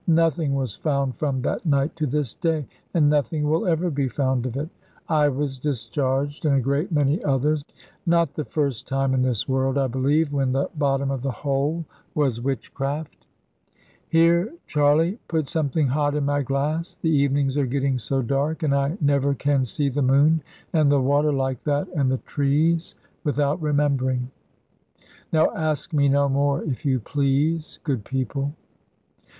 Nothing 0.07 0.55
was 0.55 0.73
found 0.75 1.15
from 1.17 1.43
that 1.43 1.63
night 1.63 1.95
to 1.97 2.07
this 2.07 2.33
day, 2.33 2.65
and 2.95 3.07
nothing 3.07 3.47
will 3.47 3.67
ever 3.67 3.91
be 3.91 4.07
found 4.09 4.47
of 4.47 4.57
it. 4.57 4.67
I 5.07 5.29
was 5.29 5.59
discharged, 5.59 6.43
and 6.43 6.55
a 6.55 6.59
great 6.59 6.91
many 6.91 7.23
others; 7.23 7.63
not 8.07 8.33
the 8.33 8.43
first 8.45 8.87
time 8.87 9.13
in 9.13 9.21
this 9.21 9.47
world, 9.47 9.77
I 9.77 9.85
believe, 9.85 10.33
when 10.33 10.53
the 10.53 10.71
bottom 10.75 11.11
of 11.11 11.21
the 11.21 11.29
whole 11.29 11.85
was 12.15 12.41
witchcraft. 12.41 13.27
Here, 14.09 14.51
Charley, 14.65 15.19
put 15.27 15.47
something 15.47 15.85
hot 15.85 16.15
in 16.15 16.25
my 16.25 16.41
glass; 16.41 16.95
the 16.99 17.11
evenings 17.11 17.55
are 17.55 17.67
getting 17.67 17.99
so 17.99 18.23
dark; 18.23 18.63
and 18.63 18.73
I 18.73 18.97
never 19.01 19.35
can 19.35 19.65
see 19.65 19.87
the 19.87 20.01
moon 20.01 20.41
and 20.73 20.91
the 20.91 20.99
water, 20.99 21.31
like 21.31 21.61
that, 21.65 21.87
and 21.89 22.09
the 22.09 22.17
trees, 22.17 22.95
without 23.23 23.61
remembering. 23.61 24.31
Now 25.31 25.51
ask 25.55 25.93
me 25.93 26.09
no 26.09 26.27
more, 26.27 26.63
if 26.63 26.85
you 26.87 26.99
please, 26.99 27.77
good 27.83 28.03
people." 28.03 28.53